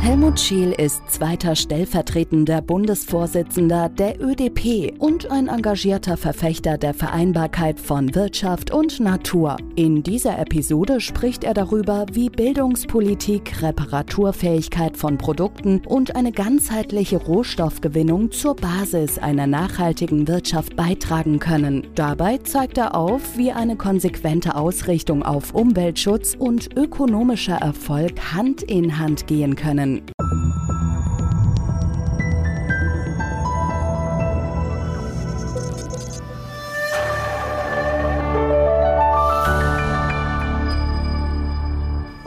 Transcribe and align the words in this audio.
Helmut 0.00 0.38
Scheel 0.38 0.72
ist 0.72 1.02
zweiter 1.10 1.56
stellvertretender 1.56 2.62
Bundesvorsitzender 2.62 3.88
der 3.88 4.20
ÖDP 4.20 4.94
und 4.98 5.30
ein 5.30 5.48
engagierter 5.48 6.16
Verfechter 6.16 6.78
der 6.78 6.94
Vereinbarkeit 6.94 7.80
von 7.80 8.14
Wirtschaft 8.14 8.72
und 8.72 9.00
Natur. 9.00 9.56
In 9.74 10.02
dieser 10.04 10.38
Episode 10.38 11.00
spricht 11.00 11.42
er 11.42 11.52
darüber, 11.52 12.06
wie 12.12 12.30
Bildungspolitik, 12.30 13.60
Reparaturfähigkeit 13.60 14.96
von 14.96 15.18
Produkten 15.18 15.82
und 15.84 16.14
eine 16.14 16.32
ganzheitliche 16.32 17.18
Rohstoffgewinnung 17.18 18.30
zur 18.30 18.54
Basis 18.54 19.18
einer 19.18 19.48
nachhaltigen 19.48 20.28
Wirtschaft 20.28 20.76
beitragen 20.76 21.40
können. 21.40 21.88
Dabei 21.96 22.38
zeigt 22.38 22.78
er 22.78 22.94
auf, 22.94 23.36
wie 23.36 23.50
eine 23.50 23.76
konsequente 23.76 24.54
Ausrichtung 24.54 25.24
auf 25.24 25.54
Umweltschutz 25.54 26.36
und 26.38 26.76
ökonomischer 26.76 27.56
Erfolg 27.56 28.32
Hand 28.32 28.62
in 28.62 28.98
Hand 28.98 29.26
gehen 29.26 29.56
können. 29.56 29.87
Themen. 29.88 30.77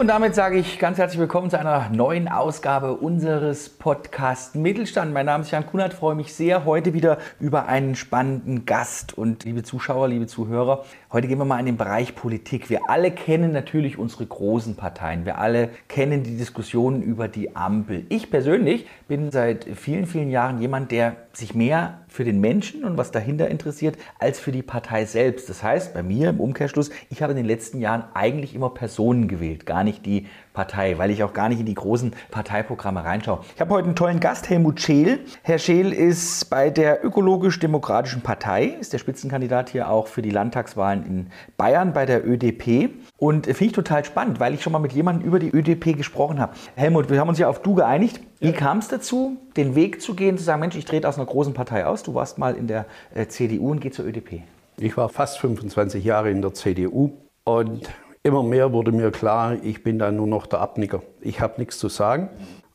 Und 0.01 0.07
damit 0.07 0.33
sage 0.33 0.57
ich 0.57 0.79
ganz 0.79 0.97
herzlich 0.97 1.19
willkommen 1.19 1.51
zu 1.51 1.59
einer 1.59 1.89
neuen 1.89 2.27
Ausgabe 2.27 2.95
unseres 2.95 3.69
Podcast 3.69 4.55
Mittelstand. 4.55 5.13
Mein 5.13 5.27
Name 5.27 5.43
ist 5.43 5.51
Jan 5.51 5.67
Kunert, 5.67 5.93
freue 5.93 6.15
mich 6.15 6.33
sehr 6.33 6.65
heute 6.65 6.95
wieder 6.95 7.19
über 7.39 7.67
einen 7.67 7.93
spannenden 7.93 8.65
Gast. 8.65 9.15
Und 9.15 9.43
liebe 9.43 9.61
Zuschauer, 9.61 10.07
liebe 10.07 10.25
Zuhörer, 10.25 10.85
heute 11.11 11.27
gehen 11.27 11.37
wir 11.37 11.45
mal 11.45 11.59
in 11.59 11.67
den 11.67 11.77
Bereich 11.77 12.15
Politik. 12.15 12.71
Wir 12.71 12.89
alle 12.89 13.11
kennen 13.11 13.51
natürlich 13.51 13.99
unsere 13.99 14.25
großen 14.25 14.75
Parteien. 14.75 15.27
Wir 15.27 15.37
alle 15.37 15.69
kennen 15.87 16.23
die 16.23 16.35
Diskussionen 16.35 17.03
über 17.03 17.27
die 17.27 17.55
Ampel. 17.55 18.07
Ich 18.09 18.31
persönlich 18.31 18.87
bin 19.07 19.29
seit 19.29 19.65
vielen, 19.65 20.07
vielen 20.07 20.31
Jahren 20.31 20.59
jemand, 20.61 20.89
der 20.89 21.15
sich 21.33 21.55
mehr 21.55 21.99
für 22.07 22.23
den 22.23 22.39
Menschen 22.41 22.83
und 22.83 22.97
was 22.97 23.11
dahinter 23.11 23.47
interessiert, 23.47 23.97
als 24.19 24.39
für 24.39 24.51
die 24.51 24.61
Partei 24.61 25.05
selbst. 25.05 25.49
Das 25.49 25.63
heißt, 25.63 25.93
bei 25.93 26.03
mir 26.03 26.29
im 26.29 26.39
Umkehrschluss, 26.39 26.89
ich 27.09 27.21
habe 27.21 27.31
in 27.31 27.37
den 27.37 27.45
letzten 27.45 27.79
Jahren 27.79 28.03
eigentlich 28.13 28.53
immer 28.53 28.69
Personen 28.69 29.27
gewählt, 29.27 29.65
gar 29.65 29.83
nicht 29.83 30.05
die 30.05 30.27
Partei, 30.53 30.97
weil 30.97 31.11
ich 31.11 31.23
auch 31.23 31.33
gar 31.33 31.47
nicht 31.47 31.59
in 31.59 31.65
die 31.65 31.73
großen 31.73 32.13
Parteiprogramme 32.29 33.03
reinschaue. 33.05 33.39
Ich 33.55 33.61
habe 33.61 33.73
heute 33.73 33.85
einen 33.85 33.95
tollen 33.95 34.19
Gast, 34.19 34.49
Helmut 34.49 34.81
Scheel. 34.81 35.19
Herr 35.43 35.59
Scheel 35.59 35.93
ist 35.93 36.49
bei 36.49 36.69
der 36.69 37.05
Ökologisch-Demokratischen 37.05 38.21
Partei, 38.21 38.65
ist 38.65 38.91
der 38.91 38.97
Spitzenkandidat 38.97 39.69
hier 39.69 39.89
auch 39.89 40.07
für 40.07 40.21
die 40.21 40.29
Landtagswahlen 40.29 41.05
in 41.05 41.27
Bayern 41.55 41.93
bei 41.93 42.05
der 42.05 42.27
ÖDP. 42.27 42.89
Und 43.21 43.45
finde 43.45 43.65
ich 43.65 43.71
total 43.73 44.03
spannend, 44.03 44.39
weil 44.39 44.55
ich 44.55 44.63
schon 44.63 44.73
mal 44.73 44.79
mit 44.79 44.93
jemandem 44.93 45.27
über 45.27 45.37
die 45.37 45.51
ÖDP 45.51 45.95
gesprochen 45.95 46.39
habe. 46.39 46.55
Helmut, 46.73 47.11
wir 47.11 47.19
haben 47.19 47.29
uns 47.29 47.37
ja 47.37 47.47
auf 47.47 47.61
Du 47.61 47.75
geeinigt. 47.75 48.19
Wie 48.39 48.47
ja. 48.47 48.51
kam 48.51 48.79
es 48.79 48.87
dazu, 48.87 49.37
den 49.55 49.75
Weg 49.75 50.01
zu 50.01 50.15
gehen, 50.15 50.39
zu 50.39 50.43
sagen, 50.43 50.59
Mensch, 50.59 50.75
ich 50.75 50.85
trete 50.85 51.07
aus 51.07 51.17
einer 51.17 51.27
großen 51.27 51.53
Partei 51.53 51.85
aus. 51.85 52.01
Du 52.01 52.15
warst 52.15 52.39
mal 52.39 52.55
in 52.55 52.65
der 52.65 52.87
äh, 53.13 53.27
CDU 53.27 53.69
und 53.69 53.79
geh 53.79 53.91
zur 53.91 54.05
ÖDP. 54.05 54.41
Ich 54.77 54.97
war 54.97 55.07
fast 55.07 55.37
25 55.37 56.03
Jahre 56.03 56.31
in 56.31 56.41
der 56.41 56.55
CDU 56.55 57.11
und 57.43 57.87
immer 58.23 58.41
mehr 58.41 58.73
wurde 58.73 58.91
mir 58.91 59.11
klar, 59.11 59.55
ich 59.61 59.83
bin 59.83 59.99
da 59.99 60.11
nur 60.11 60.25
noch 60.25 60.47
der 60.47 60.59
Abnicker. 60.59 61.03
Ich 61.19 61.41
habe 61.41 61.59
nichts 61.59 61.77
zu 61.77 61.89
sagen. 61.89 62.29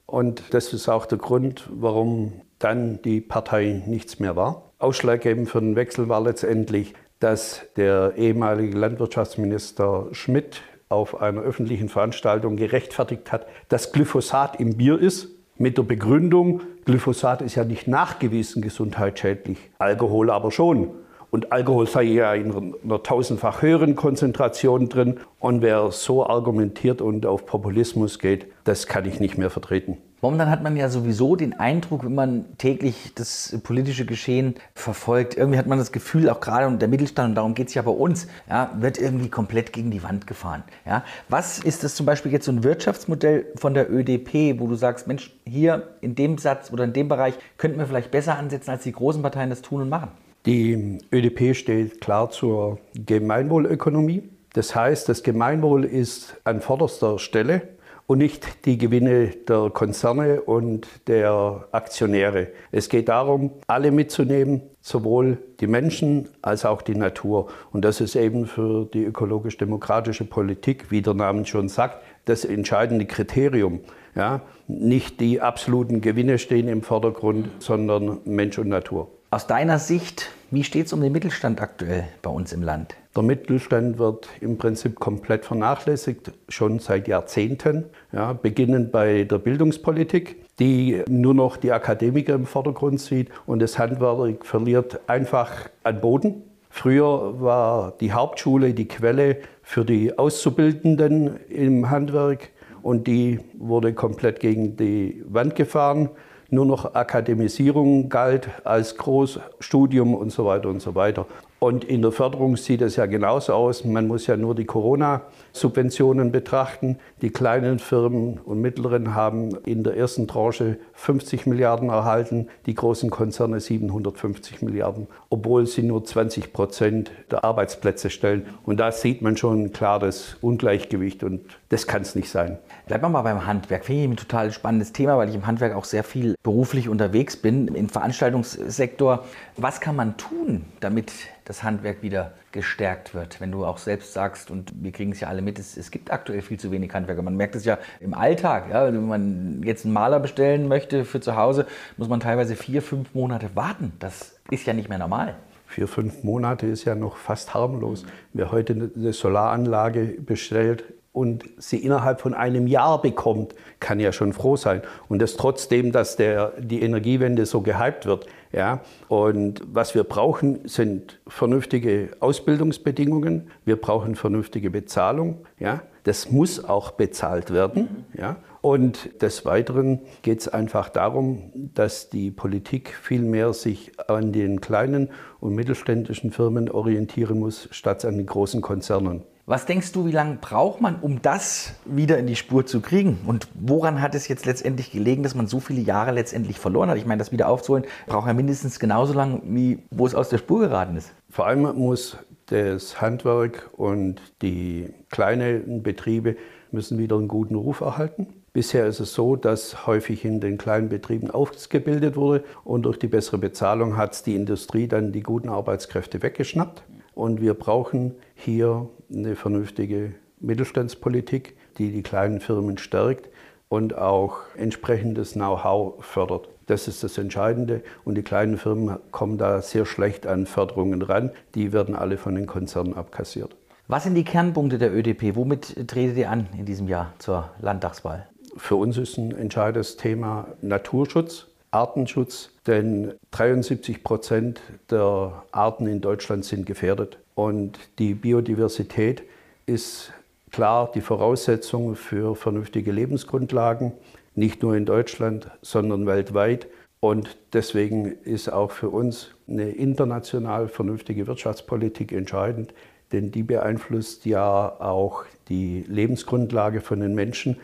Und 0.07 0.55
das 0.55 0.73
ist 0.73 0.89
auch 0.89 1.07
der 1.07 1.19
Grund, 1.19 1.69
warum 1.73 2.35
dann 2.61 3.03
die 3.03 3.21
Partei 3.21 3.83
nichts 3.85 4.21
mehr 4.21 4.37
war. 4.37 4.71
Ausschlaggebend 4.79 5.49
für 5.49 5.59
den 5.59 5.75
Wechsel 5.75 6.09
war 6.09 6.21
letztendlich, 6.21 6.95
dass 7.21 7.63
der 7.77 8.15
ehemalige 8.17 8.77
Landwirtschaftsminister 8.77 10.09
Schmidt 10.13 10.63
auf 10.89 11.21
einer 11.21 11.41
öffentlichen 11.41 11.89
Veranstaltung 11.89 12.57
gerechtfertigt 12.57 13.33
hat, 13.33 13.47
dass 13.69 13.93
Glyphosat 13.93 14.61
im 14.61 14.77
Bier 14.77 14.99
ist 14.99 15.29
mit 15.59 15.79
der 15.79 15.83
Begründung, 15.83 16.61
Glyphosat 16.85 17.43
ist 17.43 17.55
ja 17.55 17.65
nicht 17.65 17.89
nachgewiesen 17.89 18.63
gesundheitsschädlich, 18.63 19.59
Alkohol 19.79 20.31
aber 20.31 20.51
schon. 20.51 20.91
Und 21.31 21.51
Alkohol 21.51 21.87
sei 21.87 22.05
ja 22.05 22.35
in 22.35 22.75
einer 22.85 23.03
tausendfach 23.03 23.61
höheren 23.61 23.97
Konzentration 23.97 24.89
drin. 24.89 25.19
Und 25.41 25.61
wer 25.61 25.91
so 25.91 26.25
argumentiert 26.25 27.03
und 27.03 27.27
auf 27.27 27.47
Populismus 27.47 28.21
geht, 28.21 28.47
das 28.65 28.87
kann 28.87 29.05
ich 29.07 29.19
nicht 29.19 29.37
mehr 29.37 29.51
vertreten. 29.51 29.99
Momentan 30.27 30.51
hat 30.51 30.61
man 30.61 30.77
ja 30.77 30.89
sowieso 30.89 31.37
den 31.37 31.53
Eindruck, 31.53 32.05
wenn 32.05 32.17
man 32.17 32.47
täglich 32.59 33.13
das 33.15 33.57
politische 33.63 34.05
Geschehen 34.05 34.57
verfolgt, 34.75 35.37
irgendwie 35.37 35.57
hat 35.57 35.69
man 35.69 35.79
das 35.79 35.93
Gefühl, 35.93 36.29
auch 36.29 36.41
gerade 36.41 36.77
der 36.79 36.89
Mittelstand, 36.89 37.29
und 37.29 37.35
darum 37.37 37.55
geht 37.55 37.69
es 37.69 37.75
ja 37.75 37.83
bei 37.83 37.93
uns, 37.93 38.27
ja, 38.51 38.75
wird 38.77 38.99
irgendwie 38.99 39.29
komplett 39.29 39.73
gegen 39.73 39.93
die 39.93 40.03
Wand 40.03 40.27
gefahren. 40.27 40.65
Ja. 40.85 41.05
Was 41.29 41.61
ist 41.61 41.85
das 41.85 41.95
zum 41.95 42.07
Beispiel 42.07 42.33
jetzt 42.33 42.47
so 42.47 42.51
ein 42.51 42.65
Wirtschaftsmodell 42.65 43.47
von 43.55 43.73
der 43.73 43.89
ÖDP, 43.89 44.59
wo 44.59 44.67
du 44.67 44.75
sagst, 44.75 45.07
Mensch, 45.07 45.33
hier 45.47 45.91
in 46.01 46.17
dem 46.17 46.39
Satz 46.39 46.73
oder 46.73 46.83
in 46.83 46.93
dem 46.93 47.07
Bereich 47.07 47.35
könnten 47.57 47.79
wir 47.79 47.87
vielleicht 47.87 48.11
besser 48.11 48.37
ansetzen, 48.37 48.73
als 48.73 48.83
die 48.83 48.91
großen 48.91 49.23
Parteien 49.23 49.51
das 49.51 49.63
tun 49.63 49.81
und 49.81 49.89
machen? 49.89 50.11
Die 50.45 50.99
ÖDP 51.13 51.55
steht 51.55 52.01
klar 52.01 52.31
zur 52.31 52.81
Gemeinwohlökonomie. 52.95 54.25
Das 54.55 54.75
heißt, 54.75 55.09
das 55.09 55.23
Gemeinwohl 55.23 55.85
ist 55.85 56.37
an 56.43 56.61
vorderster 56.61 57.21
Stelle 57.21 57.76
und 58.07 58.19
nicht 58.19 58.65
die 58.67 58.79
Gewinne 58.79 59.29
der 59.49 59.71
Konzerne 59.71 60.41
und 60.41 60.87
der 61.09 61.69
Aktionäre. 61.73 62.49
Es 62.71 62.89
geht 62.89 63.09
darum, 63.09 63.51
alle 63.67 63.91
mitzunehmen, 63.91 64.63
sowohl 64.81 65.39
die 65.61 65.67
Menschen 65.67 66.29
als 66.43 66.65
auch 66.65 66.83
die 66.83 66.95
Natur. 66.95 67.49
Und 67.73 67.85
das 67.85 68.01
ist 68.01 68.15
eben 68.15 68.47
für 68.47 68.87
die 68.87 69.05
ökologisch-demokratische 69.05 70.25
Politik, 70.25 70.91
wie 70.91 71.03
der 71.03 71.15
Name 71.15 71.45
schon 71.47 71.69
sagt, 71.69 72.03
das 72.27 72.45
entscheidende 72.45 73.07
Kriterium. 73.07 73.81
Ja, 74.15 74.41
nicht 74.67 75.21
die 75.21 75.41
absoluten 75.43 76.01
Gewinne 76.01 76.39
stehen 76.39 76.69
im 76.69 76.83
Vordergrund, 76.83 77.51
sondern 77.59 78.19
Mensch 78.25 78.59
und 78.59 78.69
Natur. 78.69 79.11
Aus 79.31 79.47
deiner 79.47 79.79
Sicht, 79.79 80.31
wie 80.51 80.65
steht 80.65 80.87
es 80.87 80.93
um 80.93 81.03
den 81.03 81.13
Mittelstand 81.13 81.61
aktuell 81.61 82.05
bei 82.23 82.31
uns 82.31 82.53
im 82.53 82.63
Land? 82.63 82.97
Der 83.17 83.23
Mittelstand 83.23 83.99
wird 83.99 84.29
im 84.43 84.59
Prinzip 84.59 85.01
komplett 85.01 85.47
vernachlässigt, 85.47 86.33
schon 86.51 86.81
seit 86.81 87.09
Jahrzehnten, 87.09 87.87
ja, 88.13 88.35
beginnend 88.35 88.93
bei 88.93 89.25
der 89.25 89.39
Bildungspolitik, 89.39 90.45
die 90.59 91.03
nur 91.09 91.33
noch 91.33 91.57
die 91.57 91.73
Akademiker 91.73 92.35
im 92.35 92.45
Vordergrund 92.45 93.01
sieht 93.01 93.31
und 93.47 93.61
das 93.61 93.79
Handwerk 93.79 94.45
verliert 94.45 95.01
einfach 95.07 95.51
an 95.83 96.03
Boden. 96.03 96.43
Früher 96.69 97.41
war 97.41 97.95
die 98.03 98.13
Hauptschule 98.13 98.75
die 98.75 98.87
Quelle 98.87 99.39
für 99.63 99.87
die 99.87 100.19
Auszubildenden 100.19 101.41
im 101.49 101.89
Handwerk 101.89 102.51
und 102.83 103.07
die 103.07 103.41
wurde 103.55 103.95
komplett 103.95 104.41
gegen 104.41 104.77
die 104.77 105.25
Wand 105.27 105.57
gefahren 105.57 106.11
nur 106.51 106.67
noch 106.67 106.95
Akademisierung 106.95 108.09
galt 108.09 108.49
als 108.65 108.97
Großstudium 108.97 110.15
und 110.15 110.31
so 110.31 110.47
weiter 110.47 110.69
und 110.69 110.81
so 110.81 110.95
weiter. 110.95 111.27
Und 111.59 111.85
in 111.85 112.03
der 112.03 112.13
Förderung 112.13 112.57
sieht 112.57 112.83
es 112.83 112.97
ja 112.97 113.07
genauso 113.07 113.55
aus. 113.55 113.85
Man 113.85 114.07
muss 114.07 114.27
ja 114.27 114.37
nur 114.37 114.55
die 114.55 114.67
Corona-Subventionen 114.67 116.31
betrachten. 116.31 116.99
Die 117.23 117.31
kleinen 117.31 117.79
Firmen 117.79 118.39
und 118.45 118.61
mittleren 118.61 119.15
haben 119.15 119.57
in 119.65 119.83
der 119.83 119.97
ersten 119.97 120.29
Tranche 120.29 120.77
50 120.93 121.47
Milliarden 121.47 121.89
erhalten, 121.89 122.49
die 122.67 122.75
großen 122.75 123.09
Konzerne 123.09 123.61
750 123.61 124.61
Milliarden, 124.61 125.07
obwohl 125.31 125.67
sie 125.67 125.83
nur 125.83 126.05
20 126.05 126.53
Prozent 126.53 127.11
der 127.31 127.43
Arbeitsplätze 127.45 128.11
stellen. 128.11 128.47
Und 128.65 128.79
da 128.79 128.93
sieht 128.93 129.23
man 129.23 129.39
schon 129.39 129.73
klar 129.73 129.99
das 129.99 130.37
Ungleichgewicht 130.43 131.25
und 131.25 131.41
das 131.71 131.87
kann 131.87 132.03
es 132.03 132.15
nicht 132.15 132.29
sein. 132.29 132.59
Bleiben 132.87 133.03
wir 133.03 133.09
mal 133.09 133.23
beim 133.23 133.47
Handwerk. 133.47 133.87
Finde 133.87 134.03
ich 134.03 134.09
ein 134.11 134.17
total 134.17 134.53
spannendes 134.53 134.93
Thema, 134.93 135.17
weil 135.17 135.31
ich 135.31 135.35
im 135.35 135.47
Handwerk 135.47 135.75
auch 135.75 135.85
sehr 135.85 136.05
viel 136.05 136.35
beruflich 136.43 136.89
unterwegs 136.89 137.37
bin, 137.37 137.69
im 137.69 137.89
Veranstaltungssektor. 137.89 139.25
Was 139.57 139.81
kann 139.81 139.97
man 139.97 140.17
tun, 140.19 140.67
damit 140.81 141.13
das 141.47 141.63
Handwerk 141.63 142.03
wieder 142.03 142.33
gestärkt 142.53 143.15
wird. 143.15 143.41
Wenn 143.41 143.53
du 143.53 143.65
auch 143.65 143.79
selbst 143.79 144.13
sagst, 144.13 144.51
und 144.51 144.73
wir 144.83 144.91
kriegen 144.93 145.13
es 145.13 145.21
ja 145.21 145.29
alle 145.29 145.43
mit, 145.43 145.59
es, 145.59 145.77
es, 145.77 145.91
gibt 145.91 146.11
aktuell 146.11 146.43
viel 146.43 146.59
zu 146.59 146.71
wenig 146.73 146.93
Handwerker. 146.93 147.23
Man 147.23 147.37
merkt 147.37 147.55
es 147.55 147.65
ja 147.65 147.79
im 148.01 148.15
Alltag. 148.15 148.69
Ja, 148.71 148.87
wenn 148.87 149.07
man 149.07 149.63
jetzt 149.63 149.85
einen 149.85 149.95
Maler 149.95 150.19
bestellen 150.21 150.69
möchte 150.69 151.05
für 151.05 151.21
zu 151.21 151.37
Hause, 151.37 151.67
muss 151.97 152.09
man 152.09 152.21
teilweise 152.21 152.57
vier, 152.57 152.83
fünf 152.83 153.15
Monate 153.15 153.51
warten. 153.55 153.93
Das 154.01 154.35
ist 154.51 154.67
ja 154.67 154.73
nicht 154.73 154.89
mehr 154.89 154.99
normal. 154.99 155.37
Vier, 155.69 155.87
fünf 155.87 156.25
Monate 156.25 156.67
ist 156.67 156.85
ja 156.85 156.95
noch 156.97 157.17
fast 157.17 157.55
harmlos. 157.55 158.05
Wer 158.33 158.51
heute 158.51 158.91
eine 158.95 159.13
Solaranlage 159.13 160.17
bestellt, 160.21 160.85
und 161.17 161.45
sie 161.57 161.79
innerhalb 161.79 162.21
von 162.21 162.35
einem 162.35 162.67
Jahr 162.67 163.01
bekommt, 163.01 163.55
kann 163.81 164.01
ja 164.01 164.13
schon 164.13 164.35
froh 164.35 164.57
sein. 164.57 164.83
Und 165.09 165.23
das 165.23 165.37
trotzdem, 165.37 165.91
dass 165.91 166.17
der, 166.17 166.53
die 166.59 166.83
Energiewende 166.83 167.47
so 167.47 167.63
gehypt 167.63 168.05
wird. 168.05 168.27
Ja? 168.53 168.83
Und 169.09 169.63
was 169.67 169.95
wir 169.95 170.05
brauchen, 170.05 170.69
sind 170.69 171.19
vernünftige 171.27 172.11
Ausbildungsbedingungen. 172.21 173.51
Wir 173.65 173.77
brauchen 173.81 174.15
vernünftige 174.15 174.69
Bezahlung. 174.69 175.39
Ja? 175.59 175.81
Das 176.05 176.31
muss 176.31 176.63
auch 176.63 176.91
bezahlt 176.91 177.51
werden. 177.51 178.05
Ja? 178.13 178.37
Und 178.61 179.23
des 179.23 179.47
Weiteren 179.47 180.01
geht 180.21 180.41
es 180.41 180.49
einfach 180.49 180.91
darum, 180.91 181.51
dass 181.55 182.11
die 182.11 182.31
Politik 182.31 182.95
viel 182.95 183.23
mehr 183.23 183.55
sich 183.55 183.93
an 184.07 184.33
den 184.33 184.61
kleinen 184.61 185.09
und 185.41 185.55
mittelständischen 185.55 186.31
Firmen 186.31 186.69
orientieren 186.71 187.39
muss, 187.39 187.69
statt 187.71 188.05
an 188.05 188.19
den 188.19 188.27
großen 188.27 188.61
Konzernen. 188.61 189.23
Was 189.49 189.65
denkst 189.65 189.93
du, 189.93 190.07
wie 190.07 190.11
lange 190.11 190.39
braucht 190.41 190.81
man, 190.81 190.97
um 190.97 191.23
das 191.23 191.75
wieder 191.85 192.19
in 192.19 192.27
die 192.27 192.35
Spur 192.35 192.67
zu 192.67 192.81
kriegen? 192.81 193.21
Und 193.27 193.47
woran 193.55 194.03
hat 194.03 194.17
es 194.17 194.27
jetzt 194.27 194.45
letztendlich 194.45 194.91
gelegen, 194.91 195.23
dass 195.23 195.37
man 195.37 195.47
so 195.47 195.61
viele 195.61 195.81
Jahre 195.81 196.11
letztendlich 196.11 196.59
verloren 196.59 196.91
hat? 196.91 196.97
Ich 196.97 197.07
meine, 197.07 197.21
das 197.21 197.31
wieder 197.31 197.49
aufzuholen, 197.49 197.85
braucht 198.09 198.27
ja 198.27 198.35
mindestens 198.35 198.81
genauso 198.81 199.13
lange, 199.13 199.41
wie 199.45 199.85
wo 199.93 200.05
es 200.05 200.17
aus 200.17 200.31
der 200.31 200.39
Spur 200.39 200.59
geraten 200.59 200.97
ist. 200.97 201.13
Vor 201.31 201.47
allem 201.47 201.63
muss 201.79 202.19
das 202.47 203.01
Handwerk 203.01 203.71
und 203.77 204.21
die 204.43 204.93
kleinen 205.11 205.85
Betriebe 205.85 206.35
müssen 206.73 206.99
wieder 206.99 207.15
einen 207.15 207.29
guten 207.29 207.55
Ruf 207.55 207.83
erhalten. 207.83 208.27
Bisher 208.53 208.89
ist 208.89 208.99
es 208.99 209.15
so, 209.15 209.37
dass 209.37 209.87
häufig 209.87 210.25
in 210.25 210.41
den 210.41 210.59
kleinen 210.59 210.89
Betrieben 210.89 211.31
ausgebildet 211.31 212.17
wurde 212.17 212.43
und 212.65 212.83
durch 212.83 212.99
die 212.99 213.07
bessere 213.07 213.39
Bezahlung 213.39 213.97
hat 213.97 214.27
die 214.27 214.35
Industrie 214.35 214.89
dann 214.89 215.13
die 215.13 215.23
guten 215.23 215.51
Arbeitskräfte 215.51 216.21
weggeschnappt. 216.21 216.83
Und 217.15 217.41
wir 217.41 217.55
brauchen 217.55 218.17
hier 218.47 218.89
eine 219.13 219.37
vernünftige 219.37 220.15
Mittelstandspolitik, 220.41 221.57
die 221.77 221.93
die 221.93 222.03
kleinen 222.03 222.41
Firmen 222.41 222.79
stärkt 222.79 223.29
und 223.69 223.99
auch 223.99 224.39
entsprechendes 224.57 225.33
Know-how 225.33 226.03
fördert. 226.05 226.49
Das 226.67 226.89
ist 226.89 227.05
das 227.05 227.19
Entscheidende. 227.19 227.83
Und 228.05 228.17
die 228.17 228.23
kleinen 228.23 228.57
Firmen 228.57 228.99
kommen 229.11 229.37
da 229.39 229.61
sehr 229.63 229.85
schlecht 229.85 230.27
an 230.27 230.47
Förderungen 230.47 231.03
ran. 231.03 231.31
Die 231.55 231.73
werden 231.73 231.95
alle 231.95 232.17
von 232.17 232.35
den 232.35 232.47
Konzernen 232.47 232.95
abkassiert. 232.95 233.55
Was 233.89 234.05
sind 234.05 234.15
die 234.15 234.25
Kernpunkte 234.25 234.79
der 234.79 234.93
ÖDP? 234.93 235.37
Womit 235.37 235.89
tretet 235.89 236.17
ihr 236.17 236.31
an 236.31 236.49
in 236.59 236.65
diesem 236.65 236.89
Jahr 236.89 237.13
zur 237.19 237.51
Landtagswahl? 237.61 238.29
Für 238.57 238.77
uns 238.77 238.97
ist 238.97 239.19
ein 239.19 239.33
entscheidendes 239.33 239.97
Thema 239.97 240.49
Naturschutz. 240.63 241.47
Artenschutz, 241.73 242.51
denn 242.67 243.13
73 243.33 244.03
Prozent 244.03 244.63
der 244.91 245.45
Arten 245.53 245.87
in 245.87 246.01
Deutschland 246.01 246.45
sind 246.45 246.65
gefährdet. 246.65 247.19
Und 247.37 247.79
die 247.99 248.15
Biodiversität 248.15 249.23
ist 249.67 250.11
klar 250.51 250.91
die 250.91 251.03
Voraussetzung 251.03 251.95
für 251.95 252.35
vernünftige 252.35 252.91
Lebensgrundlagen, 252.93 253.93
nicht 254.35 254.63
nur 254.63 254.75
in 254.75 254.87
Deutschland, 254.87 255.51
sondern 255.61 256.07
weltweit. 256.07 256.67
Und 256.99 257.37
deswegen 257.53 258.07
ist 258.25 258.51
auch 258.51 258.71
für 258.71 258.89
uns 258.89 259.35
eine 259.47 259.69
international 259.69 260.69
vernünftige 260.69 261.27
Wirtschaftspolitik 261.27 262.11
entscheidend, 262.13 262.73
denn 263.13 263.33
die 263.33 263.43
beeinflusst 263.43 264.25
ja 264.25 264.81
auch 264.81 265.25
die 265.51 265.85
Lebensgrundlage 265.87 266.81
von 266.81 267.01
den 267.01 267.15
Menschen 267.15 267.59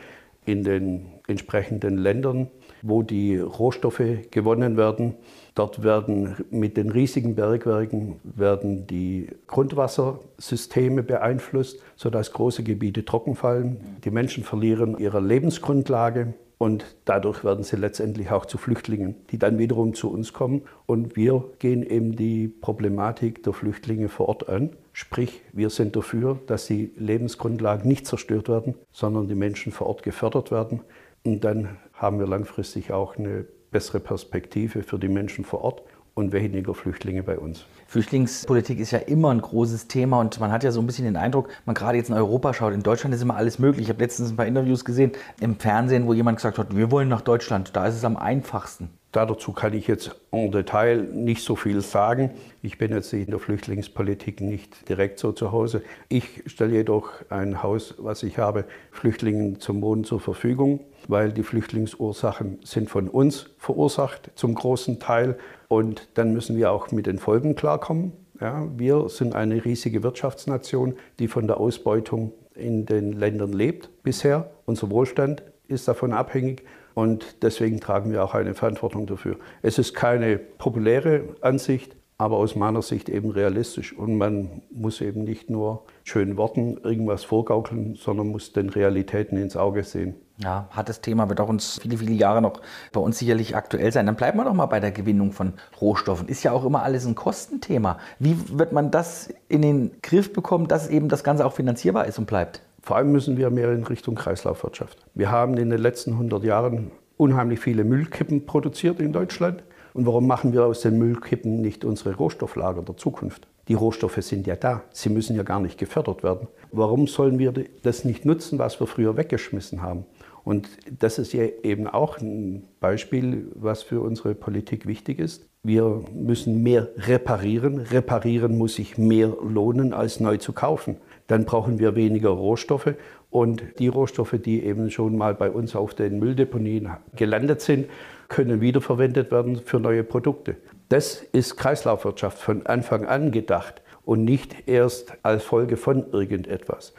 in 0.44 0.65
den 0.65 1.06
entsprechenden 1.27 1.99
Ländern 1.99 2.49
wo 2.83 3.03
die 3.03 3.39
Rohstoffe 3.39 4.03
gewonnen 4.31 4.77
werden. 4.77 5.15
Dort 5.55 5.83
werden 5.83 6.37
mit 6.50 6.77
den 6.77 6.91
riesigen 6.91 7.35
Bergwerken 7.35 8.17
werden 8.25 8.87
die 8.87 9.29
Grundwassersysteme 9.47 11.03
beeinflusst, 11.03 11.81
sodass 11.97 12.33
große 12.33 12.62
Gebiete 12.65 13.05
trocken 13.05 13.37
fallen. 13.37 13.99
Die 14.05 14.11
Menschen 14.11 14.44
verlieren 14.44 14.99
ihre 14.99 15.21
Lebensgrundlage 15.21 16.35
und 16.59 16.85
dadurch 17.05 17.44
werden 17.44 17.65
sie 17.65 17.77
letztendlich 17.77 18.31
auch 18.31 18.47
zu 18.47 18.59
Flüchtlingen, 18.59 19.15
die 19.31 19.39
dann 19.39 19.59
wiederum 19.59 19.94
zu 19.94 20.11
uns 20.11 20.33
kommen. 20.33 20.62
Und 20.87 21.17
wir 21.17 21.44
gehen 21.59 21.83
eben 21.83 22.17
die 22.17 22.49
Problematik 22.49 23.43
der 23.43 23.53
Flüchtlinge 23.53 24.09
vor 24.09 24.29
Ort 24.29 24.49
an. 24.49 24.71
Sprich, 24.93 25.41
wir 25.53 25.71
sind 25.71 25.97
dafür, 25.97 26.39
dass 26.47 26.67
die 26.67 26.93
Lebensgrundlagen 26.97 27.89
nicht 27.89 28.06
zerstört 28.06 28.49
werden, 28.49 28.75
sondern 28.93 29.29
die 29.29 29.35
Menschen 29.35 29.73
vor 29.73 29.87
Ort 29.87 30.03
gefördert 30.03 30.50
werden. 30.50 30.81
Und 31.25 31.44
dann 31.44 31.79
haben 31.94 32.19
wir 32.19 32.27
langfristig 32.27 32.93
auch 32.93 33.17
eine 33.17 33.47
bessere 33.71 34.00
Perspektive 34.00 34.83
für 34.83 34.99
die 34.99 35.09
Menschen 35.09 35.44
vor 35.44 35.62
Ort 35.62 35.83
und 36.15 36.33
weniger 36.33 36.75
Flüchtlinge 36.75 37.23
bei 37.23 37.39
uns. 37.39 37.65
Flüchtlingspolitik 37.87 38.79
ist 38.79 38.91
ja 38.91 38.99
immer 38.99 39.31
ein 39.31 39.41
großes 39.41 39.89
Thema 39.89 40.21
und 40.21 40.39
man 40.41 40.53
hat 40.53 40.62
ja 40.62 40.71
so 40.71 40.81
ein 40.81 40.87
bisschen 40.87 41.05
den 41.05 41.17
Eindruck, 41.17 41.49
man 41.65 41.75
gerade 41.75 41.97
jetzt 41.97 42.11
in 42.11 42.15
Europa 42.15 42.53
schaut, 42.53 42.75
in 42.75 42.83
Deutschland 42.83 43.15
ist 43.15 43.23
immer 43.23 43.37
alles 43.37 43.59
möglich. 43.59 43.85
Ich 43.85 43.89
habe 43.91 44.03
letztens 44.03 44.31
ein 44.31 44.37
paar 44.37 44.47
Interviews 44.47 44.85
gesehen 44.85 45.12
im 45.41 45.56
Fernsehen, 45.56 46.06
wo 46.06 46.12
jemand 46.12 46.37
gesagt 46.37 46.59
hat, 46.59 46.77
wir 46.77 46.91
wollen 46.91 47.09
nach 47.09 47.23
Deutschland, 47.23 47.75
da 47.75 47.87
ist 47.87 47.94
es 47.94 48.05
am 48.05 48.17
einfachsten. 48.17 48.91
Dazu 49.12 49.53
kann 49.53 49.75
ich 49.75 49.88
jetzt 49.88 50.17
en 50.31 50.50
Detail 50.50 51.03
nicht 51.03 51.44
so 51.44 51.55
viel 51.55 51.82
sagen. 51.82 52.31
Ich 52.62 52.79
bin 52.79 52.93
jetzt 52.93 53.12
in 53.12 53.26
der 53.26 53.38
Flüchtlingspolitik 53.38 54.41
nicht 54.41 54.88
direkt 54.88 55.19
so 55.19 55.32
zu 55.32 55.53
Hause. 55.53 55.82
Ich 56.09 56.44
stelle 56.47 56.73
jedoch 56.73 57.11
ein 57.29 57.62
Haus, 57.62 57.94
was 57.99 58.23
ich 58.23 58.38
habe, 58.38 58.64
Flüchtlingen 58.91 59.61
zum 59.61 59.82
Wohnen 59.82 60.05
zur 60.05 60.19
Verfügung, 60.19 60.81
weil 61.09 61.31
die 61.31 61.43
Flüchtlingsursachen 61.43 62.61
sind 62.64 62.88
von 62.88 63.06
uns 63.06 63.50
verursacht 63.59 64.31
zum 64.35 64.55
großen 64.55 64.99
Teil. 64.99 65.37
Und 65.69 66.08
dann 66.15 66.32
müssen 66.32 66.56
wir 66.56 66.73
auch 66.73 66.91
mit 66.91 67.06
den 67.06 67.19
Folgen 67.19 67.55
klarkommen. 67.55 68.12
Ja, 68.41 68.67
wir 68.79 69.11
sind 69.11 69.35
eine 69.35 69.62
riesige 69.62 70.03
Wirtschaftsnation, 70.03 70.94
die 71.19 71.29
von 71.29 71.47
der 71.47 71.58
Ausbeutung 71.58 72.32
in 72.55 72.87
den 72.87 73.12
Ländern 73.12 73.53
lebt 73.53 73.91
bisher. 74.03 74.53
Unser 74.65 74.88
Wohlstand 74.88 75.43
ist 75.69 75.87
davon 75.87 76.15
abhängig 76.15 76.62
und 76.94 77.43
deswegen 77.43 77.81
tragen 77.81 78.12
wir 78.12 78.25
auch 78.25 78.35
eine 78.35 78.55
Verantwortung 78.55 79.06
dafür. 79.06 79.37
Es 79.62 79.79
ist 79.79 79.94
keine 79.94 80.39
populäre 80.39 81.25
Ansicht, 81.41 81.97
aber 82.23 82.37
aus 82.37 82.55
meiner 82.55 82.83
Sicht 82.83 83.09
eben 83.09 83.31
realistisch. 83.31 83.93
Und 83.93 84.17
man 84.17 84.62
muss 84.71 85.00
eben 85.00 85.25
nicht 85.25 85.50
nur 85.50 85.85
schönen 86.05 86.37
Worten 86.37 86.77
irgendwas 86.77 87.25
vorgaukeln, 87.25 87.97
sondern 87.97 88.29
muss 88.29 88.53
den 88.53 88.69
Realitäten 88.69 89.37
ins 89.37 89.56
Auge 89.56 89.83
sehen. 89.83 90.15
Ja, 90.39 90.69
hartes 90.71 91.00
Thema, 91.00 91.29
wird 91.29 91.41
auch 91.41 91.49
uns 91.49 91.81
viele, 91.83 91.99
viele 91.99 92.12
Jahre 92.12 92.41
noch 92.41 92.61
bei 92.93 93.00
uns 93.00 93.19
sicherlich 93.19 93.56
aktuell 93.56 93.93
sein. 93.93 94.06
Dann 94.06 94.15
bleiben 94.15 94.39
wir 94.39 94.44
doch 94.44 94.55
mal 94.55 94.67
bei 94.67 94.79
der 94.79 94.93
Gewinnung 94.93 95.33
von 95.33 95.55
Rohstoffen. 95.81 96.29
Ist 96.29 96.44
ja 96.44 96.53
auch 96.53 96.65
immer 96.65 96.85
alles 96.85 97.06
ein 97.06 97.17
Kostenthema. 97.17 97.99
Wie 98.21 98.37
wird 98.56 98.73
man 98.73 98.93
das 98.93 99.33
in 99.49 99.62
den 99.62 99.91
Griff 100.03 100.33
bekommen, 100.33 100.69
dass 100.69 100.89
eben 100.89 101.09
das 101.09 101.25
Ganze 101.25 101.44
auch 101.44 101.53
finanzierbar 101.53 102.06
ist 102.06 102.19
und 102.21 102.27
bleibt? 102.27 102.62
Vor 102.82 102.96
allem 102.96 103.12
müssen 103.12 103.37
wir 103.37 103.49
mehr 103.50 103.73
in 103.73 103.84
Richtung 103.84 104.17
Kreislaufwirtschaft. 104.17 104.99
Wir 105.14 105.31
haben 105.31 105.56
in 105.56 105.70
den 105.70 105.81
letzten 105.81 106.12
100 106.14 106.43
Jahren 106.43 106.90
unheimlich 107.17 107.61
viele 107.61 107.84
Müllkippen 107.84 108.44
produziert 108.44 108.99
in 108.99 109.12
Deutschland. 109.12 109.62
Und 109.94 110.05
warum 110.06 110.26
machen 110.26 110.52
wir 110.52 110.67
aus 110.67 110.81
den 110.81 110.99
Müllkippen 110.99 111.61
nicht 111.61 111.84
unsere 111.84 112.17
Rohstofflager 112.17 112.82
der 112.82 112.96
Zukunft? 112.96 113.46
Die 113.69 113.75
Rohstoffe 113.75 114.17
sind 114.17 114.49
ja 114.49 114.56
da, 114.56 114.82
sie 114.90 115.11
müssen 115.11 115.37
ja 115.37 115.44
gar 115.44 115.61
nicht 115.61 115.79
gefördert 115.79 116.25
werden. 116.25 116.49
Warum 116.73 117.06
sollen 117.06 117.38
wir 117.38 117.52
das 117.82 118.05
nicht 118.05 118.25
nutzen, 118.25 118.58
was 118.58 118.81
wir 118.81 118.88
früher 118.88 119.17
weggeschmissen 119.17 119.82
haben? 119.82 120.05
Und 120.44 120.69
das 120.99 121.19
ist 121.19 121.33
ja 121.33 121.44
eben 121.62 121.87
auch 121.87 122.19
ein 122.19 122.65
Beispiel, 122.81 123.50
was 123.55 123.83
für 123.83 124.00
unsere 124.00 124.35
Politik 124.35 124.87
wichtig 124.87 125.19
ist. 125.19 125.47
Wir 125.62 126.03
müssen 126.12 126.62
mehr 126.62 126.89
reparieren. 126.97 127.79
Reparieren 127.79 128.58
muss 128.58 128.75
sich 128.75 128.99
mehr 128.99 129.29
lohnen, 129.43 129.93
als 129.93 130.19
neu 130.19 130.39
zu 130.39 130.53
kaufen 130.53 130.96
dann 131.32 131.46
brauchen 131.46 131.79
wir 131.79 131.96
weniger 131.96 132.29
Rohstoffe. 132.29 132.94
Und 133.31 133.63
die 133.79 133.89
Rohstoffe, 133.89 134.37
die 134.44 134.63
eben 134.65 134.91
schon 134.91 135.17
mal 135.17 135.34
bei 135.34 135.51
uns 135.51 135.75
auf 135.75 135.94
den 135.94 136.19
Mülldeponien 136.19 136.91
gelandet 137.17 137.63
sind, 137.63 137.89
können 138.29 138.61
wiederverwendet 138.61 139.31
werden 139.31 139.56
für 139.65 139.81
neue 139.81 140.05
Produkte. 140.05 140.56
Das 140.91 141.22
ist 141.32 141.56
Kreislaufwirtschaft 141.56 142.37
von 142.37 142.67
Anfang 142.67 143.06
an 143.06 143.31
gedacht 143.32 143.81
und 144.05 144.25
nicht 144.25 144.69
erst 144.69 145.15
als 145.22 145.43
Folge 145.43 145.79
von 145.79 146.05
irgendetwas. 146.13 146.93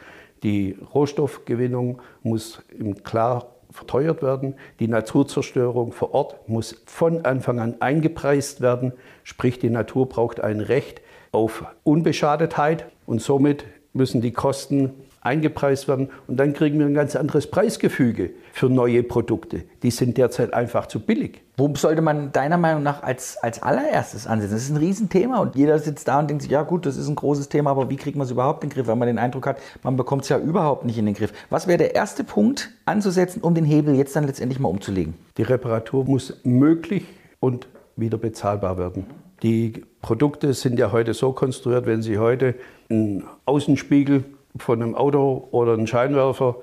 Die 0.44 0.78
Rohstoffgewinnung 0.94 2.00
muss 2.22 2.62
klar 3.02 3.54
verteuert 3.70 4.22
werden. 4.22 4.54
Die 4.78 4.86
Naturzerstörung 4.86 5.92
vor 5.92 6.14
Ort 6.14 6.48
muss 6.48 6.82
von 6.86 7.24
Anfang 7.24 7.58
an 7.58 7.80
eingepreist 7.80 8.60
werden. 8.60 8.92
Sprich, 9.24 9.58
die 9.58 9.70
Natur 9.70 10.08
braucht 10.08 10.40
ein 10.40 10.60
Recht 10.60 11.00
auf 11.32 11.64
Unbeschadetheit 11.82 12.86
und 13.06 13.20
somit 13.20 13.64
müssen 13.94 14.20
die 14.20 14.32
Kosten 14.32 14.90
eingepreist 15.24 15.88
werden 15.88 16.10
und 16.28 16.36
dann 16.36 16.52
kriegen 16.52 16.78
wir 16.78 16.86
ein 16.86 16.94
ganz 16.94 17.16
anderes 17.16 17.46
Preisgefüge 17.46 18.30
für 18.52 18.68
neue 18.68 19.02
Produkte. 19.02 19.62
Die 19.82 19.90
sind 19.90 20.18
derzeit 20.18 20.52
einfach 20.52 20.86
zu 20.86 21.00
billig. 21.00 21.40
Wo 21.56 21.72
sollte 21.74 22.02
man 22.02 22.30
deiner 22.32 22.58
Meinung 22.58 22.82
nach 22.82 23.02
als, 23.02 23.38
als 23.38 23.62
allererstes 23.62 24.26
ansetzen? 24.26 24.54
Das 24.54 24.62
ist 24.64 24.70
ein 24.70 24.76
Riesenthema 24.76 25.38
und 25.38 25.56
jeder 25.56 25.78
sitzt 25.78 26.08
da 26.08 26.18
und 26.18 26.28
denkt 26.28 26.42
sich, 26.42 26.50
ja 26.50 26.62
gut, 26.62 26.84
das 26.84 26.96
ist 26.96 27.08
ein 27.08 27.14
großes 27.14 27.48
Thema, 27.48 27.70
aber 27.70 27.88
wie 27.88 27.96
kriegt 27.96 28.18
man 28.18 28.26
es 28.26 28.30
überhaupt 28.30 28.64
in 28.64 28.70
den 28.70 28.74
Griff, 28.74 28.86
weil 28.86 28.96
man 28.96 29.06
den 29.06 29.18
Eindruck 29.18 29.46
hat, 29.46 29.58
man 29.82 29.96
bekommt 29.96 30.24
es 30.24 30.28
ja 30.28 30.38
überhaupt 30.38 30.84
nicht 30.84 30.98
in 30.98 31.06
den 31.06 31.14
Griff. 31.14 31.32
Was 31.48 31.66
wäre 31.66 31.78
der 31.78 31.94
erste 31.94 32.22
Punkt 32.22 32.70
anzusetzen, 32.84 33.40
um 33.40 33.54
den 33.54 33.64
Hebel 33.64 33.94
jetzt 33.94 34.14
dann 34.14 34.24
letztendlich 34.24 34.60
mal 34.60 34.68
umzulegen? 34.68 35.14
Die 35.38 35.42
Reparatur 35.42 36.04
muss 36.04 36.40
möglich 36.44 37.06
und 37.40 37.66
wieder 37.96 38.18
bezahlbar 38.18 38.76
werden. 38.76 39.06
Die 39.44 39.84
Produkte 40.00 40.54
sind 40.54 40.78
ja 40.78 40.90
heute 40.90 41.12
so 41.12 41.32
konstruiert, 41.32 41.84
wenn 41.84 42.00
Sie 42.00 42.16
heute 42.16 42.54
einen 42.88 43.24
Außenspiegel 43.44 44.24
von 44.56 44.82
einem 44.82 44.94
Auto 44.94 45.48
oder 45.50 45.74
einen 45.74 45.86
Scheinwerfer 45.86 46.56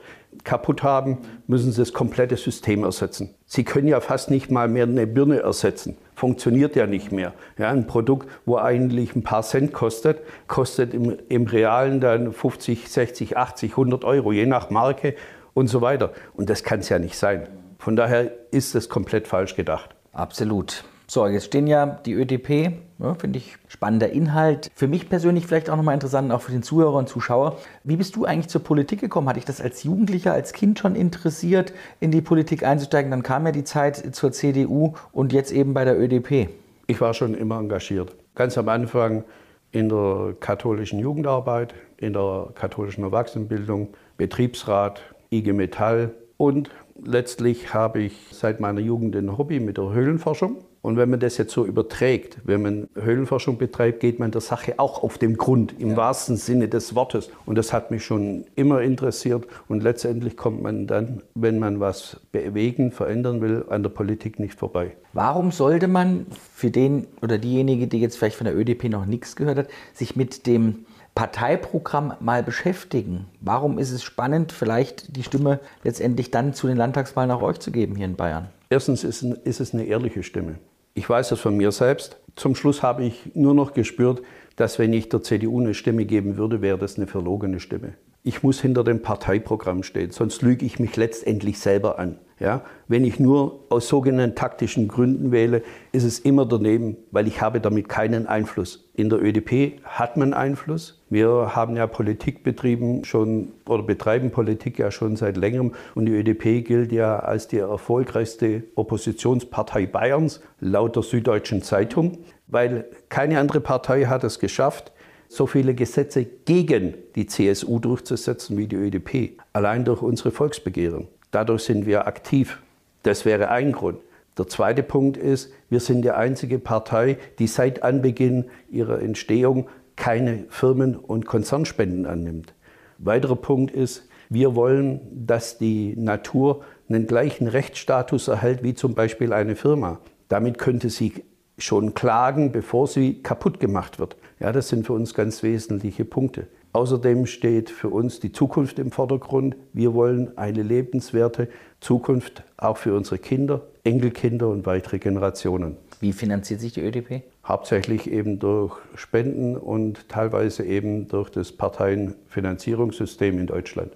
kaputt 0.43 0.81
haben, 0.81 1.19
müssen 1.45 1.71
Sie 1.71 1.79
das 1.79 1.93
komplette 1.93 2.37
System 2.37 2.83
ersetzen. 2.83 3.35
Sie 3.45 3.63
können 3.63 3.87
ja 3.87 3.99
fast 3.99 4.31
nicht 4.31 4.49
mal 4.49 4.67
mehr 4.67 4.85
eine 4.85 5.05
Birne 5.05 5.41
ersetzen. 5.41 5.95
Funktioniert 6.15 6.75
ja 6.75 6.87
nicht 6.87 7.11
mehr. 7.11 7.33
Ja, 7.59 7.69
ein 7.69 7.85
Produkt, 7.85 8.27
wo 8.47 8.57
eigentlich 8.57 9.15
ein 9.15 9.21
paar 9.21 9.43
Cent 9.43 9.73
kostet, 9.73 10.21
kostet 10.47 10.95
im, 10.95 11.19
im 11.29 11.45
Realen 11.45 12.01
dann 12.01 12.33
50, 12.33 12.87
60, 12.87 13.37
80, 13.37 13.71
100 13.73 14.05
Euro, 14.05 14.31
je 14.31 14.47
nach 14.47 14.71
Marke 14.71 15.13
und 15.53 15.67
so 15.67 15.81
weiter. 15.81 16.13
Und 16.33 16.49
das 16.49 16.63
kann 16.63 16.79
es 16.79 16.89
ja 16.89 16.97
nicht 16.97 17.15
sein. 17.15 17.47
Von 17.77 17.95
daher 17.95 18.31
ist 18.49 18.73
es 18.73 18.89
komplett 18.89 19.27
falsch 19.27 19.55
gedacht. 19.55 19.91
Absolut. 20.13 20.83
So, 21.13 21.27
jetzt 21.27 21.47
stehen 21.47 21.67
ja 21.67 21.85
die 21.85 22.13
ÖDP, 22.13 22.71
ja, 22.99 23.15
finde 23.15 23.37
ich 23.37 23.57
spannender 23.67 24.11
Inhalt. 24.11 24.71
Für 24.73 24.87
mich 24.87 25.09
persönlich 25.09 25.45
vielleicht 25.45 25.69
auch 25.69 25.75
nochmal 25.75 25.93
interessant, 25.93 26.31
auch 26.31 26.39
für 26.39 26.53
den 26.53 26.63
Zuhörer 26.63 26.93
und 26.93 27.09
Zuschauer. 27.09 27.57
Wie 27.83 27.97
bist 27.97 28.15
du 28.15 28.23
eigentlich 28.23 28.47
zur 28.47 28.63
Politik 28.63 29.01
gekommen? 29.01 29.27
Hatte 29.27 29.39
ich 29.39 29.43
das 29.43 29.59
als 29.59 29.83
Jugendlicher, 29.83 30.31
als 30.31 30.53
Kind 30.53 30.79
schon 30.79 30.95
interessiert, 30.95 31.73
in 31.99 32.11
die 32.11 32.21
Politik 32.21 32.63
einzusteigen? 32.63 33.11
Dann 33.11 33.23
kam 33.23 33.45
ja 33.45 33.51
die 33.51 33.65
Zeit 33.65 34.15
zur 34.15 34.31
CDU 34.31 34.93
und 35.11 35.33
jetzt 35.33 35.51
eben 35.51 35.73
bei 35.73 35.83
der 35.83 35.99
ÖDP. 35.99 36.47
Ich 36.87 37.01
war 37.01 37.13
schon 37.13 37.33
immer 37.33 37.59
engagiert. 37.59 38.15
Ganz 38.33 38.57
am 38.57 38.69
Anfang 38.69 39.25
in 39.73 39.89
der 39.89 40.37
katholischen 40.39 40.99
Jugendarbeit, 40.99 41.73
in 41.97 42.13
der 42.13 42.51
katholischen 42.55 43.03
Erwachsenenbildung, 43.03 43.89
Betriebsrat, 44.15 45.01
IG 45.29 45.51
Metall 45.51 46.13
und 46.37 46.69
letztlich 47.03 47.73
habe 47.73 47.99
ich 47.99 48.29
seit 48.31 48.61
meiner 48.61 48.79
Jugend 48.79 49.13
ein 49.17 49.37
Hobby 49.37 49.59
mit 49.59 49.77
der 49.77 49.91
Höhlenforschung. 49.91 50.63
Und 50.81 50.97
wenn 50.97 51.09
man 51.11 51.19
das 51.19 51.37
jetzt 51.37 51.53
so 51.53 51.65
überträgt, 51.65 52.39
wenn 52.43 52.61
man 52.61 52.89
Höhlenforschung 52.95 53.57
betreibt, 53.57 53.99
geht 53.99 54.19
man 54.19 54.31
der 54.31 54.41
Sache 54.41 54.79
auch 54.79 55.03
auf 55.03 55.19
den 55.19 55.37
Grund, 55.37 55.79
im 55.79 55.91
ja. 55.91 55.97
wahrsten 55.97 56.37
Sinne 56.37 56.67
des 56.67 56.95
Wortes. 56.95 57.29
Und 57.45 57.55
das 57.55 57.71
hat 57.71 57.91
mich 57.91 58.03
schon 58.03 58.45
immer 58.55 58.81
interessiert. 58.81 59.45
Und 59.67 59.83
letztendlich 59.83 60.35
kommt 60.37 60.63
man 60.63 60.87
dann, 60.87 61.21
wenn 61.35 61.59
man 61.59 61.79
was 61.79 62.19
bewegen, 62.31 62.91
verändern 62.91 63.41
will, 63.41 63.65
an 63.69 63.83
der 63.83 63.91
Politik 63.91 64.39
nicht 64.39 64.55
vorbei. 64.57 64.95
Warum 65.13 65.51
sollte 65.51 65.87
man 65.87 66.25
für 66.55 66.71
den 66.71 67.05
oder 67.21 67.37
diejenige, 67.37 67.87
die 67.87 67.99
jetzt 67.99 68.17
vielleicht 68.17 68.37
von 68.37 68.45
der 68.45 68.57
ÖDP 68.57 68.85
noch 68.85 69.05
nichts 69.05 69.35
gehört 69.35 69.57
hat, 69.57 69.67
sich 69.93 70.15
mit 70.15 70.47
dem 70.47 70.85
Parteiprogramm 71.13 72.13
mal 72.21 72.41
beschäftigen? 72.41 73.27
Warum 73.39 73.77
ist 73.77 73.91
es 73.91 74.01
spannend, 74.01 74.51
vielleicht 74.51 75.15
die 75.15 75.23
Stimme 75.23 75.59
letztendlich 75.83 76.31
dann 76.31 76.55
zu 76.55 76.67
den 76.67 76.77
Landtagswahlen 76.77 77.29
nach 77.29 77.41
euch 77.41 77.59
zu 77.59 77.71
geben 77.71 77.95
hier 77.95 78.05
in 78.05 78.15
Bayern? 78.15 78.47
Erstens 78.69 79.03
ist, 79.03 79.21
es 79.21 79.73
eine 79.73 79.83
ehrliche 79.83 80.23
Stimme. 80.23 80.55
Ich 80.93 81.09
weiß 81.09 81.29
das 81.29 81.39
von 81.39 81.55
mir 81.55 81.71
selbst. 81.71 82.19
Zum 82.35 82.55
Schluss 82.55 82.83
habe 82.83 83.03
ich 83.03 83.31
nur 83.33 83.53
noch 83.53 83.73
gespürt, 83.73 84.21
dass 84.57 84.77
wenn 84.77 84.91
ich 84.91 85.09
der 85.09 85.23
CDU 85.23 85.61
eine 85.61 85.73
Stimme 85.73 86.05
geben 86.05 86.37
würde, 86.37 86.61
wäre 86.61 86.77
das 86.77 86.97
eine 86.97 87.07
verlogene 87.07 87.59
Stimme. 87.59 87.93
Ich 88.23 88.43
muss 88.43 88.61
hinter 88.61 88.83
dem 88.83 89.01
Parteiprogramm 89.01 89.83
stehen, 89.83 90.11
sonst 90.11 90.41
lüge 90.41 90.65
ich 90.65 90.79
mich 90.79 90.95
letztendlich 90.95 91.59
selber 91.59 91.97
an. 91.97 92.19
Ja? 92.41 92.61
Wenn 92.87 93.05
ich 93.05 93.19
nur 93.19 93.65
aus 93.69 93.87
sogenannten 93.87 94.35
taktischen 94.35 94.87
Gründen 94.87 95.31
wähle, 95.31 95.61
ist 95.91 96.03
es 96.03 96.17
immer 96.17 96.45
daneben, 96.45 96.97
weil 97.11 97.27
ich 97.27 97.39
habe 97.39 97.61
damit 97.61 97.87
keinen 97.87 98.25
Einfluss. 98.25 98.89
In 98.95 99.09
der 99.09 99.21
ÖDP 99.21 99.79
hat 99.83 100.17
man 100.17 100.33
Einfluss. 100.33 100.99
Wir 101.09 101.55
haben 101.55 101.75
ja 101.75 101.85
Politik 101.85 102.43
betrieben 102.43 103.05
schon 103.05 103.49
oder 103.67 103.83
betreiben 103.83 104.31
Politik 104.31 104.79
ja 104.79 104.89
schon 104.89 105.17
seit 105.17 105.37
längerem 105.37 105.73
und 105.93 106.07
die 106.07 106.13
ÖDP 106.13 106.65
gilt 106.65 106.91
ja 106.91 107.19
als 107.19 107.47
die 107.47 107.59
erfolgreichste 107.59 108.63
Oppositionspartei 108.73 109.85
Bayerns 109.85 110.41
laut 110.59 110.95
der 110.95 111.03
Süddeutschen 111.03 111.61
Zeitung, 111.61 112.17
weil 112.47 112.85
keine 113.09 113.39
andere 113.39 113.61
Partei 113.61 114.05
hat 114.05 114.23
es 114.23 114.39
geschafft, 114.39 114.91
so 115.27 115.45
viele 115.45 115.75
Gesetze 115.75 116.25
gegen 116.25 116.95
die 117.15 117.27
CSU 117.27 117.77
durchzusetzen 117.77 118.57
wie 118.57 118.67
die 118.67 118.77
ÖDP, 118.77 119.39
allein 119.53 119.85
durch 119.85 120.01
unsere 120.01 120.31
Volksbegehren. 120.31 121.07
Dadurch 121.31 121.63
sind 121.63 121.85
wir 121.85 122.07
aktiv. 122.07 122.61
Das 123.03 123.25
wäre 123.25 123.49
ein 123.49 123.71
Grund. 123.71 123.99
Der 124.37 124.47
zweite 124.47 124.83
Punkt 124.83 125.17
ist, 125.17 125.51
wir 125.69 125.79
sind 125.79 126.03
die 126.03 126.11
einzige 126.11 126.59
Partei, 126.59 127.17
die 127.39 127.47
seit 127.47 127.83
Anbeginn 127.83 128.45
ihrer 128.69 129.01
Entstehung 129.01 129.67
keine 129.95 130.45
Firmen- 130.49 130.95
und 130.95 131.25
Konzernspenden 131.25 132.05
annimmt. 132.05 132.53
Weiterer 132.97 133.35
Punkt 133.35 133.71
ist, 133.71 134.07
wir 134.29 134.55
wollen, 134.55 135.01
dass 135.25 135.57
die 135.57 135.95
Natur 135.97 136.63
einen 136.87 137.07
gleichen 137.07 137.47
Rechtsstatus 137.47 138.29
erhält 138.29 138.63
wie 138.63 138.73
zum 138.73 138.95
Beispiel 138.95 139.33
eine 139.33 139.55
Firma. 139.55 139.99
Damit 140.29 140.57
könnte 140.57 140.89
sie 140.89 141.25
schon 141.57 141.93
klagen, 141.93 142.51
bevor 142.51 142.87
sie 142.87 143.21
kaputt 143.21 143.59
gemacht 143.59 143.99
wird. 143.99 144.15
Ja, 144.39 144.51
das 144.51 144.69
sind 144.69 144.85
für 144.85 144.93
uns 144.93 145.13
ganz 145.13 145.43
wesentliche 145.43 146.05
Punkte. 146.05 146.47
Außerdem 146.73 147.25
steht 147.25 147.69
für 147.69 147.89
uns 147.89 148.19
die 148.19 148.31
Zukunft 148.31 148.79
im 148.79 148.91
Vordergrund. 148.91 149.57
Wir 149.73 149.93
wollen 149.93 150.37
eine 150.37 150.63
lebenswerte 150.63 151.49
Zukunft 151.81 152.43
auch 152.57 152.77
für 152.77 152.95
unsere 152.95 153.17
Kinder, 153.17 153.61
Enkelkinder 153.83 154.47
und 154.47 154.65
weitere 154.65 154.99
Generationen. 154.99 155.75
Wie 155.99 156.13
finanziert 156.13 156.61
sich 156.61 156.73
die 156.73 156.81
ÖDP? 156.81 157.23
Hauptsächlich 157.45 158.09
eben 158.09 158.39
durch 158.39 158.77
Spenden 158.95 159.57
und 159.57 160.07
teilweise 160.07 160.63
eben 160.63 161.07
durch 161.07 161.29
das 161.29 161.51
Parteienfinanzierungssystem 161.51 163.37
in 163.37 163.47
Deutschland. 163.47 163.91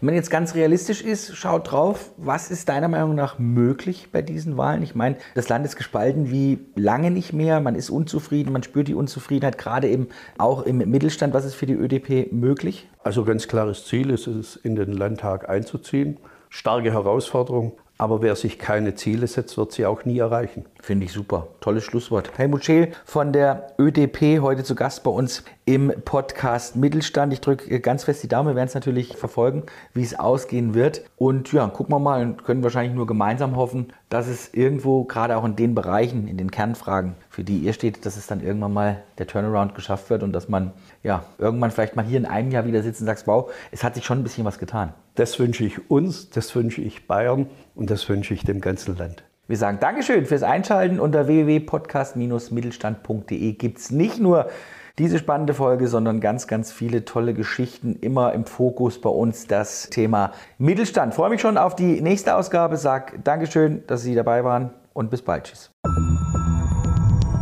Wenn 0.00 0.06
man 0.06 0.14
jetzt 0.14 0.30
ganz 0.30 0.54
realistisch 0.54 1.02
ist, 1.02 1.36
schaut 1.36 1.70
drauf, 1.70 2.10
was 2.16 2.50
ist 2.50 2.68
deiner 2.68 2.88
Meinung 2.88 3.14
nach 3.14 3.38
möglich 3.38 4.08
bei 4.12 4.22
diesen 4.22 4.56
Wahlen? 4.56 4.82
Ich 4.82 4.94
meine, 4.94 5.16
das 5.34 5.48
Land 5.48 5.64
ist 5.64 5.76
gespalten 5.76 6.30
wie 6.30 6.58
lange 6.76 7.10
nicht 7.10 7.32
mehr. 7.32 7.60
Man 7.60 7.74
ist 7.74 7.90
unzufrieden, 7.90 8.52
man 8.52 8.62
spürt 8.62 8.88
die 8.88 8.94
Unzufriedenheit, 8.94 9.58
gerade 9.58 9.88
eben 9.88 10.08
auch 10.38 10.62
im 10.62 10.78
Mittelstand. 10.78 11.34
Was 11.34 11.44
ist 11.44 11.54
für 11.54 11.66
die 11.66 11.74
ÖDP 11.74 12.32
möglich? 12.32 12.88
Also 13.02 13.24
ganz 13.24 13.48
klares 13.48 13.86
Ziel 13.86 14.10
ist 14.10 14.26
es, 14.26 14.56
in 14.56 14.76
den 14.76 14.92
Landtag 14.92 15.48
einzuziehen. 15.48 16.18
Starke 16.48 16.92
Herausforderung, 16.92 17.72
aber 18.00 18.22
wer 18.22 18.34
sich 18.34 18.58
keine 18.58 18.94
Ziele 18.94 19.26
setzt, 19.26 19.58
wird 19.58 19.72
sie 19.72 19.84
auch 19.84 20.06
nie 20.06 20.18
erreichen. 20.18 20.64
Finde 20.80 21.04
ich 21.04 21.12
super. 21.12 21.48
Tolles 21.60 21.84
Schlusswort. 21.84 22.30
Helmut 22.38 22.64
Scheel 22.64 22.92
von 23.04 23.30
der 23.30 23.74
ÖDP, 23.78 24.40
heute 24.40 24.64
zu 24.64 24.74
Gast 24.74 25.02
bei 25.02 25.10
uns 25.10 25.44
im 25.66 25.92
Podcast 26.06 26.76
Mittelstand. 26.76 27.34
Ich 27.34 27.42
drücke 27.42 27.78
ganz 27.80 28.04
fest 28.04 28.22
die 28.22 28.28
Daumen. 28.28 28.48
Wir 28.48 28.56
werden 28.56 28.68
es 28.68 28.74
natürlich 28.74 29.18
verfolgen, 29.18 29.64
wie 29.92 30.02
es 30.02 30.18
ausgehen 30.18 30.72
wird. 30.72 31.02
Und 31.18 31.52
ja, 31.52 31.66
gucken 31.68 31.94
wir 31.94 31.98
mal 31.98 32.22
und 32.22 32.42
können 32.42 32.62
wahrscheinlich 32.62 32.94
nur 32.94 33.06
gemeinsam 33.06 33.54
hoffen, 33.56 33.92
dass 34.08 34.28
es 34.28 34.54
irgendwo, 34.54 35.04
gerade 35.04 35.36
auch 35.36 35.44
in 35.44 35.54
den 35.54 35.74
Bereichen, 35.74 36.26
in 36.26 36.38
den 36.38 36.50
Kernfragen, 36.50 37.16
für 37.28 37.44
die 37.44 37.58
ihr 37.58 37.74
steht, 37.74 38.06
dass 38.06 38.16
es 38.16 38.26
dann 38.26 38.42
irgendwann 38.42 38.72
mal 38.72 39.02
der 39.18 39.26
Turnaround 39.26 39.74
geschafft 39.74 40.08
wird 40.08 40.22
und 40.22 40.32
dass 40.32 40.48
man 40.48 40.72
ja 41.02 41.24
irgendwann 41.36 41.70
vielleicht 41.70 41.96
mal 41.96 42.04
hier 42.06 42.16
in 42.16 42.26
einem 42.26 42.50
Jahr 42.50 42.64
wieder 42.64 42.82
sitzt 42.82 43.02
und 43.02 43.06
sagt, 43.06 43.26
wow, 43.26 43.52
es 43.70 43.84
hat 43.84 43.94
sich 43.94 44.06
schon 44.06 44.20
ein 44.20 44.22
bisschen 44.22 44.46
was 44.46 44.58
getan. 44.58 44.94
Das 45.20 45.38
wünsche 45.38 45.64
ich 45.66 45.90
uns, 45.90 46.30
das 46.30 46.56
wünsche 46.56 46.80
ich 46.80 47.06
Bayern 47.06 47.50
und 47.74 47.90
das 47.90 48.08
wünsche 48.08 48.32
ich 48.32 48.42
dem 48.42 48.62
ganzen 48.62 48.96
Land. 48.96 49.22
Wir 49.48 49.58
sagen 49.58 49.76
Dankeschön 49.78 50.24
fürs 50.24 50.42
Einschalten. 50.42 50.98
Unter 50.98 51.26
www.podcast-mittelstand.de 51.26 53.52
gibt 53.52 53.80
es 53.80 53.90
nicht 53.90 54.18
nur 54.18 54.48
diese 54.96 55.18
spannende 55.18 55.52
Folge, 55.52 55.88
sondern 55.88 56.20
ganz, 56.20 56.46
ganz 56.46 56.72
viele 56.72 57.04
tolle 57.04 57.34
Geschichten. 57.34 57.98
Immer 58.00 58.32
im 58.32 58.46
Fokus 58.46 58.98
bei 58.98 59.10
uns 59.10 59.46
das 59.46 59.90
Thema 59.90 60.32
Mittelstand. 60.56 61.12
Freue 61.12 61.28
mich 61.28 61.42
schon 61.42 61.58
auf 61.58 61.76
die 61.76 62.00
nächste 62.00 62.34
Ausgabe. 62.34 62.78
Sag 62.78 63.22
Dankeschön, 63.22 63.82
dass 63.88 64.00
Sie 64.00 64.14
dabei 64.14 64.42
waren 64.42 64.70
und 64.94 65.10
bis 65.10 65.20
bald. 65.20 65.44
Tschüss. 65.44 65.70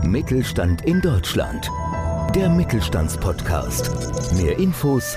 Mittelstand 0.05 0.85
in 0.85 1.01
Deutschland. 1.01 1.71
Der 2.35 2.51
Mittelstandspodcast. 2.51 4.35
Mehr 4.37 4.59
Infos 4.59 5.17